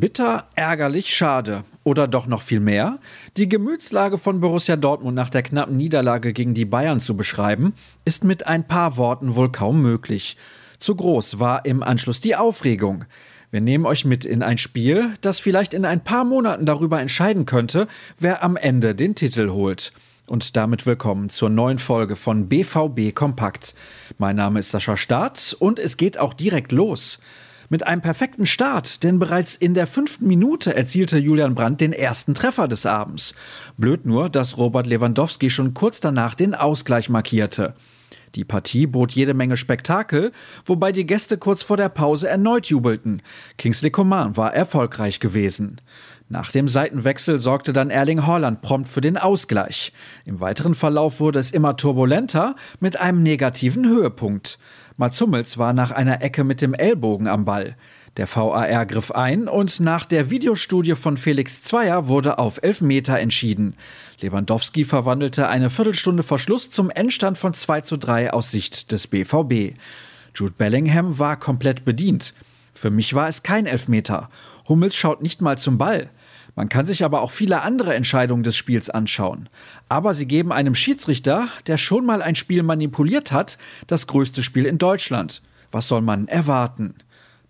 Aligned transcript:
Bitter, 0.00 0.48
ärgerlich, 0.54 1.14
schade. 1.14 1.64
Oder 1.82 2.06
doch 2.06 2.26
noch 2.26 2.42
viel 2.42 2.60
mehr? 2.60 2.98
Die 3.36 3.48
Gemütslage 3.48 4.18
von 4.18 4.40
Borussia 4.40 4.76
Dortmund 4.76 5.14
nach 5.14 5.30
der 5.30 5.42
knappen 5.42 5.76
Niederlage 5.76 6.32
gegen 6.32 6.52
die 6.52 6.64
Bayern 6.64 7.00
zu 7.00 7.16
beschreiben, 7.16 7.74
ist 8.04 8.24
mit 8.24 8.46
ein 8.46 8.66
paar 8.66 8.96
Worten 8.96 9.36
wohl 9.36 9.50
kaum 9.50 9.80
möglich. 9.80 10.36
Zu 10.78 10.96
groß 10.96 11.38
war 11.38 11.64
im 11.64 11.82
Anschluss 11.82 12.20
die 12.20 12.36
Aufregung. 12.36 13.04
Wir 13.50 13.60
nehmen 13.60 13.86
euch 13.86 14.04
mit 14.04 14.24
in 14.24 14.42
ein 14.42 14.58
Spiel, 14.58 15.14
das 15.22 15.40
vielleicht 15.40 15.72
in 15.72 15.84
ein 15.84 16.04
paar 16.04 16.24
Monaten 16.24 16.66
darüber 16.66 17.00
entscheiden 17.00 17.46
könnte, 17.46 17.86
wer 18.18 18.42
am 18.42 18.56
Ende 18.56 18.94
den 18.94 19.14
Titel 19.14 19.50
holt. 19.50 19.92
Und 20.26 20.56
damit 20.56 20.84
willkommen 20.84 21.30
zur 21.30 21.48
neuen 21.48 21.78
Folge 21.78 22.16
von 22.16 22.48
BVB 22.48 23.14
Kompakt. 23.14 23.74
Mein 24.18 24.36
Name 24.36 24.58
ist 24.58 24.72
Sascha 24.72 24.96
Staat 24.96 25.56
und 25.58 25.78
es 25.78 25.96
geht 25.96 26.18
auch 26.18 26.34
direkt 26.34 26.72
los. 26.72 27.20
Mit 27.68 27.86
einem 27.86 28.00
perfekten 28.00 28.46
Start, 28.46 29.02
denn 29.02 29.18
bereits 29.18 29.56
in 29.56 29.74
der 29.74 29.86
fünften 29.86 30.28
Minute 30.28 30.76
erzielte 30.76 31.18
Julian 31.18 31.54
Brandt 31.54 31.80
den 31.80 31.92
ersten 31.92 32.34
Treffer 32.34 32.68
des 32.68 32.86
Abends. 32.86 33.34
Blöd 33.76 34.06
nur, 34.06 34.28
dass 34.28 34.56
Robert 34.56 34.86
Lewandowski 34.86 35.50
schon 35.50 35.74
kurz 35.74 35.98
danach 36.00 36.34
den 36.34 36.54
Ausgleich 36.54 37.08
markierte. 37.08 37.74
Die 38.36 38.44
Partie 38.44 38.86
bot 38.86 39.12
jede 39.12 39.34
Menge 39.34 39.56
Spektakel, 39.56 40.30
wobei 40.64 40.92
die 40.92 41.06
Gäste 41.06 41.38
kurz 41.38 41.62
vor 41.62 41.76
der 41.76 41.88
Pause 41.88 42.28
erneut 42.28 42.66
jubelten. 42.66 43.22
Kingsley 43.56 43.90
Coman 43.90 44.36
war 44.36 44.54
erfolgreich 44.54 45.20
gewesen. 45.20 45.80
Nach 46.28 46.50
dem 46.50 46.68
Seitenwechsel 46.68 47.38
sorgte 47.38 47.72
dann 47.72 47.88
Erling 47.88 48.26
Haaland 48.26 48.60
prompt 48.60 48.88
für 48.88 49.00
den 49.00 49.16
Ausgleich. 49.16 49.92
Im 50.24 50.40
weiteren 50.40 50.74
Verlauf 50.74 51.20
wurde 51.20 51.38
es 51.38 51.52
immer 51.52 51.76
turbulenter 51.76 52.56
mit 52.80 52.98
einem 53.00 53.22
negativen 53.22 53.88
Höhepunkt. 53.88 54.58
Mats 54.98 55.20
Hummels 55.20 55.58
war 55.58 55.74
nach 55.74 55.90
einer 55.90 56.22
Ecke 56.22 56.42
mit 56.42 56.62
dem 56.62 56.72
Ellbogen 56.72 57.28
am 57.28 57.44
Ball. 57.44 57.76
Der 58.16 58.26
VAR 58.34 58.86
griff 58.86 59.10
ein 59.10 59.46
und 59.46 59.78
nach 59.80 60.06
der 60.06 60.30
Videostudie 60.30 60.94
von 60.94 61.18
Felix 61.18 61.62
Zweier 61.62 62.08
wurde 62.08 62.38
auf 62.38 62.62
Elfmeter 62.62 63.18
entschieden. 63.18 63.74
Lewandowski 64.20 64.86
verwandelte 64.86 65.48
eine 65.48 65.68
Viertelstunde 65.68 66.22
vor 66.22 66.38
Schluss 66.38 66.70
zum 66.70 66.88
Endstand 66.88 67.36
von 67.36 67.52
2 67.52 67.82
zu 67.82 67.98
3 67.98 68.32
aus 68.32 68.50
Sicht 68.50 68.90
des 68.90 69.06
BVB. 69.06 69.78
Jude 70.34 70.54
Bellingham 70.56 71.18
war 71.18 71.38
komplett 71.38 71.84
bedient. 71.84 72.32
Für 72.72 72.90
mich 72.90 73.12
war 73.12 73.28
es 73.28 73.42
kein 73.42 73.66
Elfmeter. 73.66 74.30
Hummels 74.66 74.96
schaut 74.96 75.20
nicht 75.20 75.42
mal 75.42 75.58
zum 75.58 75.76
Ball. 75.76 76.08
Man 76.56 76.70
kann 76.70 76.86
sich 76.86 77.04
aber 77.04 77.20
auch 77.20 77.30
viele 77.30 77.60
andere 77.62 77.94
Entscheidungen 77.94 78.42
des 78.42 78.56
Spiels 78.56 78.88
anschauen. 78.88 79.50
Aber 79.90 80.14
sie 80.14 80.26
geben 80.26 80.52
einem 80.52 80.74
Schiedsrichter, 80.74 81.48
der 81.66 81.76
schon 81.76 82.06
mal 82.06 82.22
ein 82.22 82.34
Spiel 82.34 82.62
manipuliert 82.62 83.30
hat, 83.30 83.58
das 83.86 84.06
größte 84.06 84.42
Spiel 84.42 84.64
in 84.64 84.78
Deutschland. 84.78 85.42
Was 85.70 85.86
soll 85.86 86.00
man 86.00 86.28
erwarten? 86.28 86.94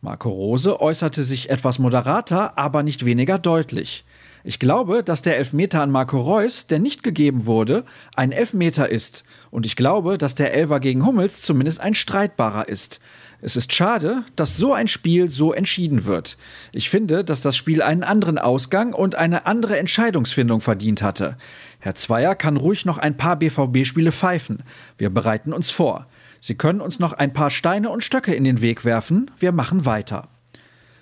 Marco 0.00 0.28
Rose 0.28 0.80
äußerte 0.80 1.22
sich 1.22 1.50
etwas 1.50 1.78
moderater, 1.78 2.58
aber 2.58 2.82
nicht 2.82 3.04
weniger 3.04 3.38
deutlich. 3.38 4.04
Ich 4.48 4.60
glaube, 4.60 5.02
dass 5.02 5.22
der 5.22 5.38
Elfmeter 5.38 5.82
an 5.82 5.90
Marco 5.90 6.20
Reus, 6.20 6.68
der 6.68 6.78
nicht 6.78 7.02
gegeben 7.02 7.46
wurde, 7.46 7.84
ein 8.14 8.30
Elfmeter 8.30 8.88
ist. 8.88 9.24
Und 9.50 9.66
ich 9.66 9.74
glaube, 9.74 10.18
dass 10.18 10.36
der 10.36 10.54
Elfer 10.54 10.78
gegen 10.78 11.04
Hummels 11.04 11.42
zumindest 11.42 11.80
ein 11.80 11.96
streitbarer 11.96 12.68
ist. 12.68 13.00
Es 13.42 13.56
ist 13.56 13.72
schade, 13.72 14.22
dass 14.36 14.56
so 14.56 14.72
ein 14.72 14.86
Spiel 14.86 15.30
so 15.30 15.52
entschieden 15.52 16.04
wird. 16.04 16.38
Ich 16.70 16.90
finde, 16.90 17.24
dass 17.24 17.40
das 17.40 17.56
Spiel 17.56 17.82
einen 17.82 18.04
anderen 18.04 18.38
Ausgang 18.38 18.92
und 18.92 19.16
eine 19.16 19.46
andere 19.46 19.80
Entscheidungsfindung 19.80 20.60
verdient 20.60 21.02
hatte. 21.02 21.36
Herr 21.80 21.96
Zweier 21.96 22.36
kann 22.36 22.56
ruhig 22.56 22.84
noch 22.84 22.98
ein 22.98 23.16
paar 23.16 23.34
BVB-Spiele 23.34 24.12
pfeifen. 24.12 24.62
Wir 24.96 25.10
bereiten 25.10 25.52
uns 25.52 25.70
vor. 25.70 26.06
Sie 26.38 26.54
können 26.54 26.80
uns 26.80 27.00
noch 27.00 27.14
ein 27.14 27.32
paar 27.32 27.50
Steine 27.50 27.90
und 27.90 28.04
Stöcke 28.04 28.32
in 28.32 28.44
den 28.44 28.60
Weg 28.60 28.84
werfen. 28.84 29.28
Wir 29.40 29.50
machen 29.50 29.86
weiter. 29.86 30.28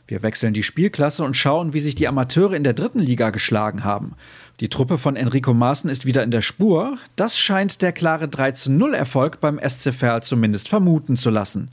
Wir 0.06 0.22
wechseln 0.22 0.52
die 0.52 0.62
Spielklasse 0.62 1.24
und 1.24 1.34
schauen, 1.34 1.72
wie 1.72 1.80
sich 1.80 1.94
die 1.94 2.06
Amateure 2.08 2.52
in 2.52 2.64
der 2.64 2.74
dritten 2.74 3.00
Liga 3.00 3.30
geschlagen 3.30 3.84
haben. 3.84 4.12
Die 4.60 4.68
Truppe 4.68 4.98
von 4.98 5.16
Enrico 5.16 5.54
Maaßen 5.54 5.88
ist 5.88 6.04
wieder 6.04 6.22
in 6.22 6.30
der 6.30 6.42
Spur. 6.42 6.98
Das 7.16 7.38
scheint 7.38 7.80
der 7.80 7.92
klare 7.92 8.26
3-0 8.26 8.94
Erfolg 8.94 9.40
beim 9.40 9.58
SC 9.58 9.94
Verl 9.94 10.22
zumindest 10.22 10.68
vermuten 10.68 11.16
zu 11.16 11.30
lassen. 11.30 11.70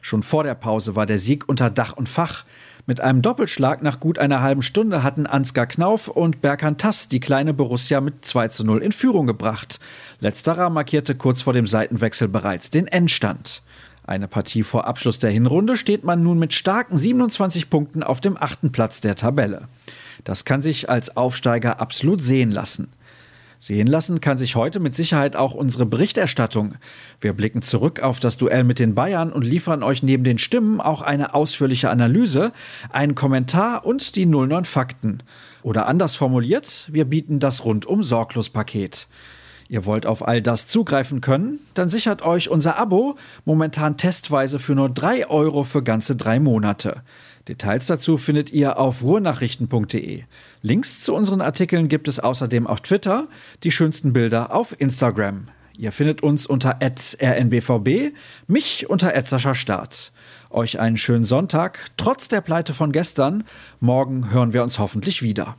Schon 0.00 0.22
vor 0.22 0.44
der 0.44 0.54
Pause 0.54 0.96
war 0.96 1.04
der 1.04 1.18
Sieg 1.18 1.46
unter 1.46 1.68
Dach 1.68 1.92
und 1.92 2.08
Fach. 2.08 2.44
Mit 2.86 3.00
einem 3.00 3.22
Doppelschlag 3.22 3.82
nach 3.82 4.00
gut 4.00 4.18
einer 4.18 4.42
halben 4.42 4.62
Stunde 4.62 5.02
hatten 5.02 5.26
Ansgar 5.26 5.66
Knauf 5.66 6.08
und 6.08 6.42
Berkan 6.42 6.76
Tass 6.76 7.08
die 7.08 7.20
kleine 7.20 7.54
Borussia 7.54 8.00
mit 8.00 8.24
2 8.24 8.48
zu 8.48 8.64
0 8.64 8.82
in 8.82 8.92
Führung 8.92 9.26
gebracht. 9.26 9.78
Letzterer 10.20 10.68
markierte 10.70 11.14
kurz 11.14 11.42
vor 11.42 11.52
dem 11.52 11.66
Seitenwechsel 11.66 12.28
bereits 12.28 12.70
den 12.70 12.86
Endstand. 12.86 13.62
Eine 14.06 14.28
Partie 14.28 14.62
vor 14.62 14.86
Abschluss 14.86 15.18
der 15.18 15.30
Hinrunde 15.30 15.78
steht 15.78 16.04
man 16.04 16.22
nun 16.22 16.38
mit 16.38 16.52
starken 16.52 16.98
27 16.98 17.70
Punkten 17.70 18.02
auf 18.02 18.20
dem 18.20 18.36
achten 18.36 18.70
Platz 18.70 19.00
der 19.00 19.16
Tabelle. 19.16 19.68
Das 20.24 20.44
kann 20.44 20.60
sich 20.60 20.90
als 20.90 21.16
Aufsteiger 21.16 21.80
absolut 21.80 22.20
sehen 22.20 22.50
lassen. 22.50 22.88
Sehen 23.58 23.86
lassen 23.86 24.20
kann 24.20 24.36
sich 24.36 24.56
heute 24.56 24.78
mit 24.78 24.94
Sicherheit 24.94 25.36
auch 25.36 25.54
unsere 25.54 25.86
Berichterstattung. 25.86 26.74
Wir 27.18 27.32
blicken 27.32 27.62
zurück 27.62 28.02
auf 28.02 28.20
das 28.20 28.36
Duell 28.36 28.62
mit 28.62 28.78
den 28.78 28.94
Bayern 28.94 29.32
und 29.32 29.42
liefern 29.42 29.82
euch 29.82 30.02
neben 30.02 30.22
den 30.22 30.36
Stimmen 30.36 30.82
auch 30.82 31.00
eine 31.00 31.32
ausführliche 31.32 31.88
Analyse, 31.88 32.52
einen 32.90 33.14
Kommentar 33.14 33.86
und 33.86 34.16
die 34.16 34.26
09 34.26 34.66
Fakten. 34.66 35.22
Oder 35.62 35.86
anders 35.86 36.14
formuliert, 36.14 36.90
wir 36.92 37.06
bieten 37.06 37.38
das 37.38 37.64
rundum 37.64 38.02
sorglos 38.02 38.50
Paket. 38.50 39.08
Ihr 39.68 39.84
wollt 39.86 40.06
auf 40.06 40.26
all 40.26 40.42
das 40.42 40.66
zugreifen 40.66 41.20
können? 41.20 41.58
Dann 41.74 41.88
sichert 41.88 42.22
euch 42.22 42.50
unser 42.50 42.78
Abo 42.78 43.16
momentan 43.44 43.96
testweise 43.96 44.58
für 44.58 44.74
nur 44.74 44.90
3 44.90 45.28
Euro 45.28 45.64
für 45.64 45.82
ganze 45.82 46.16
drei 46.16 46.38
Monate. 46.38 47.02
Details 47.48 47.86
dazu 47.86 48.16
findet 48.16 48.52
ihr 48.52 48.78
auf 48.78 49.02
ruhrnachrichten.de. 49.02 50.22
Links 50.62 51.00
zu 51.00 51.14
unseren 51.14 51.40
Artikeln 51.40 51.88
gibt 51.88 52.08
es 52.08 52.18
außerdem 52.18 52.66
auf 52.66 52.80
Twitter, 52.80 53.28
die 53.62 53.70
schönsten 53.70 54.12
Bilder 54.12 54.54
auf 54.54 54.74
Instagram. 54.78 55.48
Ihr 55.76 55.92
findet 55.92 56.22
uns 56.22 56.46
unter 56.46 56.78
rnbvb, 56.80 58.12
mich 58.46 58.88
unter 58.88 59.12
Start. 59.54 60.12
Euch 60.50 60.78
einen 60.78 60.96
schönen 60.96 61.24
Sonntag, 61.24 61.86
trotz 61.96 62.28
der 62.28 62.40
Pleite 62.40 62.74
von 62.74 62.92
gestern. 62.92 63.44
Morgen 63.80 64.30
hören 64.30 64.52
wir 64.52 64.62
uns 64.62 64.78
hoffentlich 64.78 65.20
wieder. 65.20 65.56